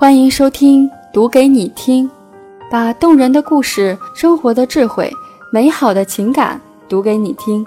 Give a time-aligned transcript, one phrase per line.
[0.00, 2.08] 欢迎收听《读给你听》，
[2.70, 5.12] 把动人的故事、生活的智慧、
[5.52, 7.66] 美好的情感读给你听，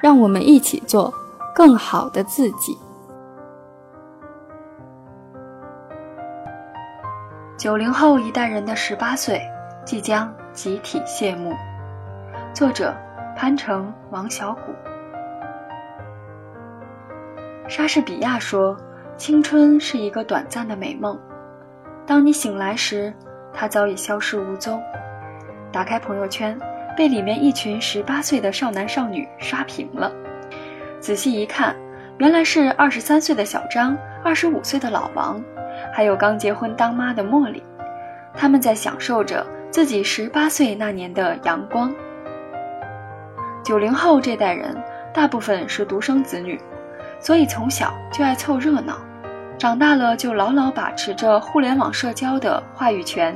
[0.00, 1.12] 让我们一起做
[1.54, 2.78] 更好的自己。
[7.58, 9.38] 九零后一代人的十八岁
[9.84, 11.52] 即将集体谢幕。
[12.54, 12.96] 作者：
[13.36, 14.72] 潘成、王小谷。
[17.68, 18.74] 莎士比亚说
[19.18, 21.14] ：“青春是一个短暂的美梦。”
[22.06, 23.12] 当你醒来时，
[23.52, 24.80] 他早已消失无踪。
[25.72, 26.56] 打开朋友圈，
[26.96, 30.12] 被里面一群十八岁的少男少女刷屏了。
[31.00, 31.74] 仔细一看，
[32.18, 35.42] 原来是二十三岁的小张，二十五岁的老王，
[35.92, 37.62] 还有刚结婚当妈的茉莉。
[38.32, 41.92] 他们在享受着自己十八岁那年的阳光。
[43.64, 44.76] 九零后这代人，
[45.12, 46.60] 大部分是独生子女，
[47.18, 48.96] 所以从小就爱凑热闹。
[49.58, 53.34] 长大了就牢牢把持着互联网社交的话语权，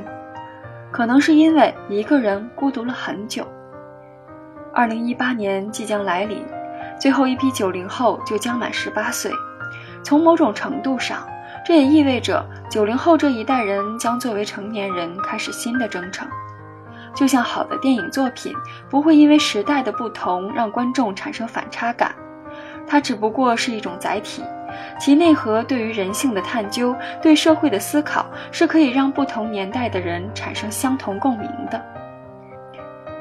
[0.91, 3.47] 可能是因为一个人孤独了很久。
[4.71, 6.45] 二零一八年即将来临，
[6.99, 9.31] 最后一批九零后就将满十八岁。
[10.03, 11.27] 从某种程度上，
[11.65, 16.27] 这也意味着九零后这一代人将作为成年人开始新的征程。
[17.15, 18.55] 就像好的电影作品
[18.89, 22.13] 不会因为时代的不同让观众产生反差感，
[22.87, 24.43] 它只不过是一种载体。
[24.99, 31.81] 其内核对于人性的探究，对社会的思考，是可以让不同年代的人产生相同共鸣的。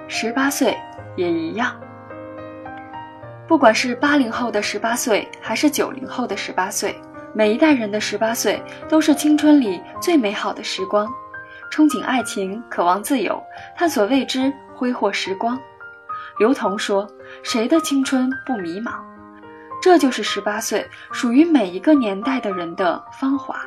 [0.09, 0.77] 十八岁
[1.17, 1.75] 也一样。
[3.47, 6.95] 不管是八零后的十八岁，还是九零后的十八岁，
[7.33, 11.09] 每一代人的十八岁都是青春里最美好的时光，
[11.73, 13.43] 憧憬爱情，渴望自由，
[13.77, 15.59] 探索未知，挥霍时光。
[16.39, 17.06] 刘同说
[17.43, 18.93] ：“谁的青春不迷茫？”
[19.81, 23.61] 这就是十八岁属于每一个年代的人的芳华。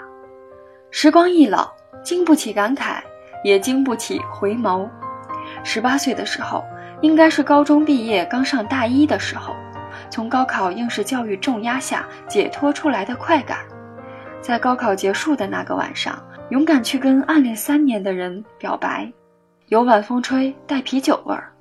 [0.92, 1.72] 时光易老，
[2.04, 3.02] 经不起感慨，
[3.44, 4.88] 也经不起回眸。
[5.64, 6.64] 十八岁的时候，
[7.02, 9.56] 应该是高中毕业刚上大一的时候，
[10.12, 13.60] 从高考应试教育重压下解脱出来的快感。
[14.40, 19.12] 在高考结束的那个晚上，勇敢去跟暗恋三年的人表白，
[19.70, 21.52] 有晚风吹带啤酒味儿，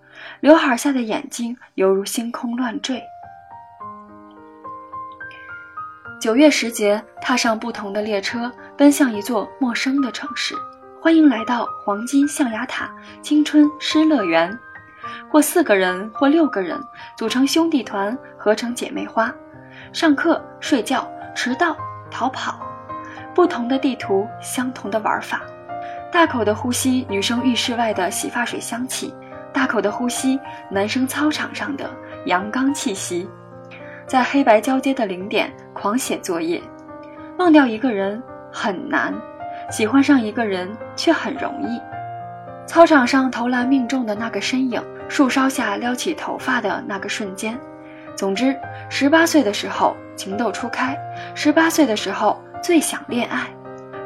[0.40, 3.02] 刘海下的眼睛犹如星空乱坠。
[6.22, 10.54] 九月时节，踏上不同的列车，奔向一座陌生的城市。
[11.00, 12.88] 欢迎来到黄金象牙塔
[13.20, 14.56] 青春诗乐园。
[15.28, 16.80] 或四个人，或六个人，
[17.18, 19.34] 组成兄弟团，合成姐妹花。
[19.92, 21.76] 上课、睡觉、迟到、
[22.08, 22.64] 逃跑，
[23.34, 25.42] 不同的地图，相同的玩法。
[26.12, 29.12] 大口的呼吸女生浴室外的洗发水香气，
[29.52, 30.38] 大口的呼吸
[30.70, 31.90] 男生操场上的
[32.26, 33.28] 阳刚气息。
[34.12, 36.60] 在黑白交接的零点狂写作业，
[37.38, 39.14] 忘掉一个人很难，
[39.70, 41.80] 喜欢上一个人却很容易。
[42.66, 47.58] 操场上投篮命中的那个身影，树梢下撩起头发的那个瞬间。
[48.14, 48.54] 总之，
[48.90, 50.94] 十八岁的时候情窦初开，
[51.34, 53.46] 十八岁的时候最想恋爱。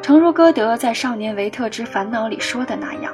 [0.03, 3.13] 诚如歌德在《少年维特之烦恼》里说的那样：“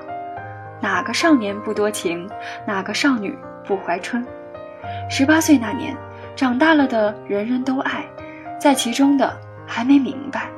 [0.78, 2.28] 哪个少年不多情？
[2.66, 3.34] 哪个少女
[3.66, 4.22] 不怀春？”
[5.08, 5.97] 十八岁那年。
[6.34, 8.04] 长大了的人人都爱，
[8.59, 10.48] 在其中的还没明白。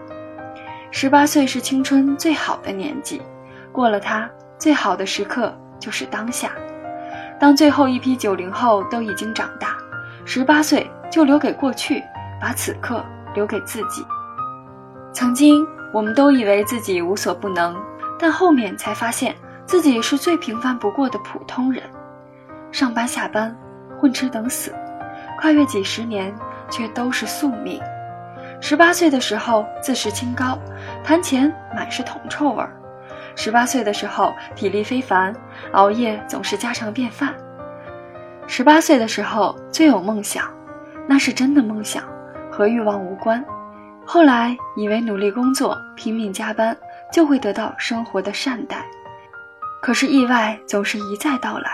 [0.90, 3.20] 十八岁是青春最好的年纪，
[3.72, 6.52] 过了它，最好的时刻就是当下。
[7.38, 9.76] 当最后一批九零后都已经长大，
[10.24, 12.00] 十八岁就留给过去，
[12.40, 13.04] 把此刻
[13.34, 14.06] 留给自己。
[15.12, 17.76] 曾经我们都以为自己无所不能，
[18.18, 19.34] 但后面才发现
[19.66, 21.82] 自己是最平凡不过的普通人，
[22.70, 23.54] 上班下班，
[23.98, 24.72] 混吃等死。
[25.40, 26.34] 跨越几十年，
[26.70, 27.80] 却都是宿命。
[28.60, 30.58] 十八岁的时候自视清高，
[31.02, 32.68] 谈钱满是铜臭味儿；
[33.36, 35.34] 十八岁的时候体力非凡，
[35.72, 37.34] 熬夜总是家常便饭。
[38.46, 40.46] 十八岁的时候最有梦想，
[41.06, 42.04] 那是真的梦想，
[42.50, 43.44] 和欲望无关。
[44.06, 46.76] 后来以为努力工作、拼命加班
[47.12, 48.84] 就会得到生活的善待，
[49.82, 51.70] 可是意外总是一再到来，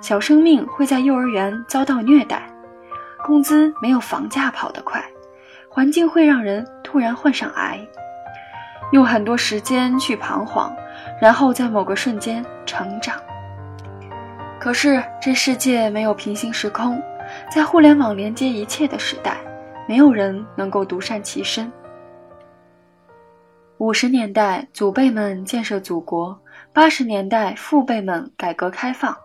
[0.00, 2.42] 小生命会在幼儿园遭到虐待。
[3.24, 5.04] 工资没有房价跑得快，
[5.68, 7.78] 环境会让人突然患上癌。
[8.92, 10.74] 用很多时间去彷徨，
[11.20, 13.20] 然后在某个瞬间成长。
[14.58, 17.00] 可是这世界没有平行时空，
[17.50, 19.36] 在互联网连接一切的时代，
[19.86, 21.70] 没有人能够独善其身。
[23.76, 26.36] 五十年代祖辈们建设祖国，
[26.72, 29.16] 八十年代父辈们改革开放。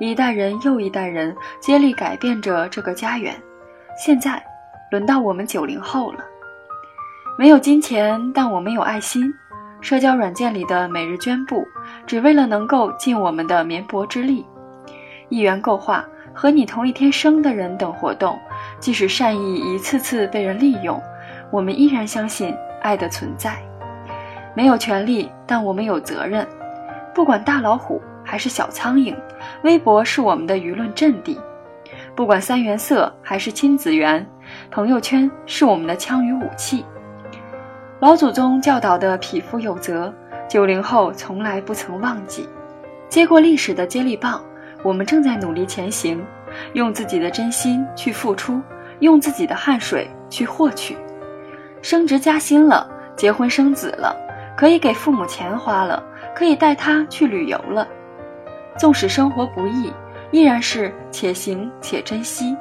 [0.00, 3.34] 一代人又一代人接力改变着这个家园，
[3.96, 4.42] 现在
[4.90, 6.20] 轮到我们九零后了。
[7.38, 9.30] 没有金钱，但我们有爱心；
[9.80, 11.66] 社交软件里的每日捐布，
[12.06, 14.44] 只为了能够尽我们的绵薄之力。
[15.28, 16.04] 一元购画、
[16.34, 18.38] 和你同一天生的人等活动，
[18.80, 21.00] 即使善意一次次被人利用，
[21.50, 23.56] 我们依然相信爱的存在。
[24.54, 26.46] 没有权利，但我们有责任。
[27.14, 29.16] 不管大老虎还是小苍蝇，
[29.62, 31.40] 微博是我们的舆论阵地。
[32.14, 34.24] 不管三原色还是亲子园，
[34.70, 36.84] 朋友圈是我们的枪与武器。
[38.00, 40.12] 老祖宗教导的匹夫有责，
[40.46, 42.46] 九零后从来不曾忘记。
[43.08, 44.44] 接过历史的接力棒，
[44.82, 46.22] 我们正在努力前行，
[46.74, 48.60] 用自己的真心去付出，
[48.98, 50.98] 用自己的汗水去获取。
[51.80, 52.86] 升职加薪了，
[53.16, 54.14] 结婚生子了，
[54.54, 56.02] 可以给父母钱花了，
[56.34, 57.88] 可以带他去旅游了。
[58.76, 59.92] 纵使生活不易。
[60.30, 62.54] 依然是且行且珍惜。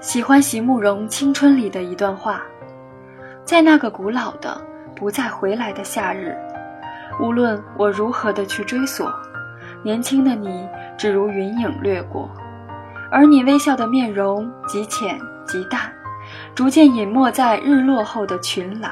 [0.00, 2.40] 喜欢席慕容《青春》里的一段话：
[3.44, 4.58] 在那个古老的、
[4.96, 6.34] 不再回来的夏日，
[7.20, 9.12] 无论我如何的去追索，
[9.82, 10.66] 年轻的你
[10.96, 12.30] 只如云影掠过，
[13.10, 15.92] 而你微笑的面容极浅极淡，
[16.54, 18.90] 逐渐隐没在日落后的群岚。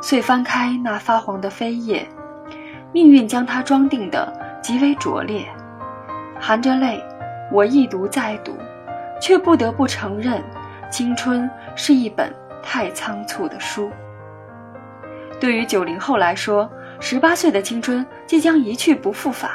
[0.00, 2.08] 遂翻开那发黄的扉页，
[2.92, 4.32] 命运将它装订的。
[4.60, 5.46] 极为拙劣，
[6.38, 7.02] 含着泪，
[7.50, 8.54] 我一读再读，
[9.18, 10.42] 却不得不承认，
[10.90, 12.30] 青春是一本
[12.62, 13.90] 太仓促的书。
[15.40, 16.70] 对于九零后来说，
[17.00, 19.50] 十八岁的青春即将一去不复返，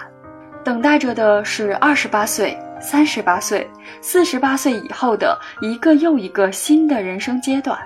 [0.64, 3.70] 等待着的是二十八岁、三十八岁、
[4.02, 7.78] 四十八岁以后的一个又一个新的人生阶段。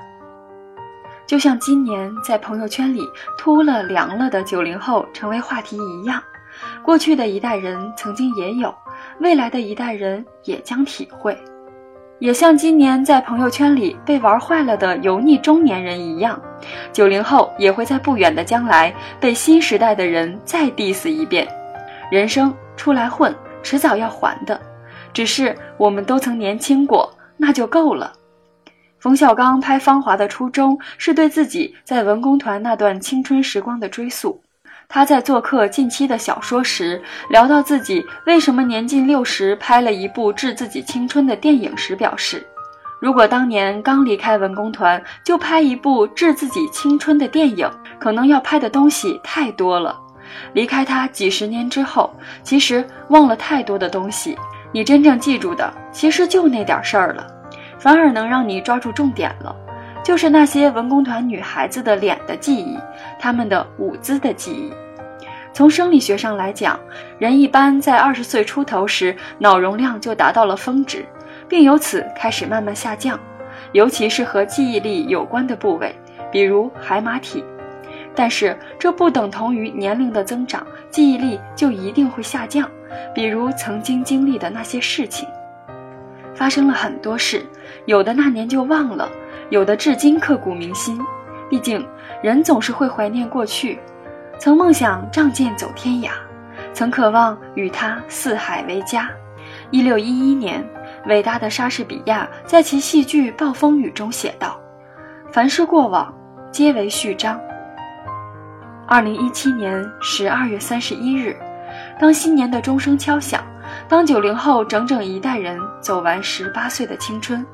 [1.27, 3.05] 就像今年在朋友圈里
[3.37, 6.23] 秃了、凉了的九零后成为话题一样。
[6.81, 8.73] 过去的一代人曾经也有，
[9.19, 11.37] 未来的一代人也将体会，
[12.17, 16.41] 也像今年在朋友圈里被玩坏了的油腻中年人一样，
[16.93, 21.47] 九零后也会在不远的将来被新时代的人再 diss 一遍。
[22.09, 24.59] 人生出来混，迟早要还的，
[25.13, 28.13] 只是我们都曾年轻过，那就够了。
[28.99, 34.41] 冯小刚拍《芳华》的初衷是对自己在文工团那段青春时光的追溯。
[34.89, 42.43] 他在做客近期的小说时，聊到自己为什么年近六十拍了一部致自己青春的电影时，表示
[42.99, 49.95] ：“如果当年刚离开文工团就拍一部致自己青春的电影，可能要拍的东西太多了。
[50.53, 52.11] 离开他几十年之后，
[52.41, 54.37] 其实忘了太多的东西，
[54.71, 57.27] 你真正记住的其实就那点事儿了，
[57.79, 59.55] 反而能让你抓住重点了。”
[60.03, 62.77] 就是那些文工团女孩子的脸的记忆，
[63.19, 64.71] 她们的舞姿的记忆。
[65.51, 66.79] 从生理学上来讲，
[67.17, 71.03] 人一般在二十岁出头时，脑容量就达到了峰值，
[71.49, 73.19] 并由此开始慢慢下降，
[73.73, 75.93] 尤其是和记忆力有关的部位，
[76.31, 77.43] 比如海马体。
[78.15, 82.69] 但是这不等同于年龄的增长，记忆力就一定会下降。
[83.13, 85.27] 比如曾经经历的那些事情，
[86.37, 87.43] 发生了很多事，
[87.87, 89.09] 有的那年就忘了。
[89.49, 91.01] 有的至今刻骨铭心，
[91.49, 91.83] 毕竟
[92.21, 93.79] 人总是会怀念过去，
[94.37, 96.11] 曾梦想仗剑走天涯，
[96.73, 99.09] 曾渴望与他四海为家。
[99.71, 100.63] 一六一一年，
[101.07, 104.59] 伟大的莎士比亚在其戏剧《暴风雨》中写道
[105.33, 106.13] ：“凡是过往，
[106.51, 107.39] 皆为序章。”
[108.85, 111.35] 二零一七年十二月三十一日，
[111.99, 113.43] 当新年的钟声敲响，
[113.87, 117.45] 当九零后整整一代人走完十八岁的青春。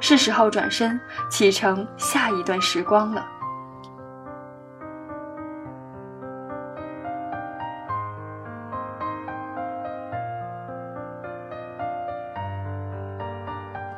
[0.00, 1.00] 是时候转身
[1.30, 3.24] 启程下一段时光了。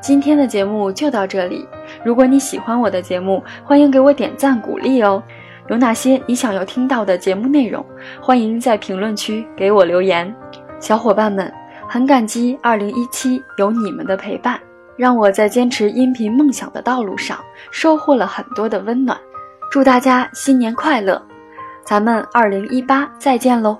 [0.00, 1.66] 今天的节目就到这里。
[2.04, 5.22] 如果你喜欢我的节目，欢迎给我点赞鼓励哦。
[5.68, 7.84] 有哪些你想要听到的节目内容？
[8.20, 10.34] 欢迎在评论区给我留言。
[10.84, 11.50] 小伙伴们，
[11.88, 14.60] 很感激2017有你们的陪伴。
[14.98, 17.38] 让我在坚持音频梦想的道路上
[17.70, 19.18] 收获了很多的温暖，
[19.70, 21.20] 祝大家新年快乐，
[21.86, 23.78] 咱们二零一八再见喽。